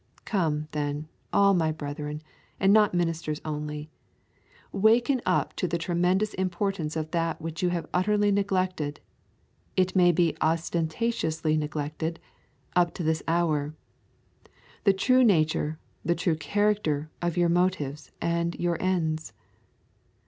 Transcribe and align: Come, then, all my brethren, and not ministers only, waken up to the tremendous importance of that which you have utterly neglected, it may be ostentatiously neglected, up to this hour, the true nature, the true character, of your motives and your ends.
Come, 0.25 0.67
then, 0.71 1.09
all 1.31 1.53
my 1.53 1.71
brethren, 1.71 2.23
and 2.59 2.73
not 2.73 2.95
ministers 2.95 3.39
only, 3.45 3.91
waken 4.71 5.21
up 5.27 5.55
to 5.57 5.67
the 5.67 5.77
tremendous 5.77 6.33
importance 6.33 6.95
of 6.95 7.11
that 7.11 7.39
which 7.39 7.61
you 7.61 7.69
have 7.69 7.85
utterly 7.93 8.31
neglected, 8.31 8.99
it 9.75 9.95
may 9.95 10.11
be 10.11 10.35
ostentatiously 10.41 11.55
neglected, 11.55 12.19
up 12.75 12.95
to 12.95 13.03
this 13.03 13.21
hour, 13.27 13.75
the 14.85 14.93
true 14.93 15.23
nature, 15.23 15.77
the 16.03 16.15
true 16.15 16.35
character, 16.35 17.11
of 17.21 17.37
your 17.37 17.49
motives 17.49 18.09
and 18.19 18.55
your 18.55 18.81
ends. 18.81 19.33